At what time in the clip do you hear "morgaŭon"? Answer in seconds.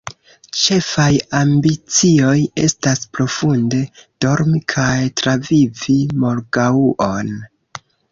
6.25-7.31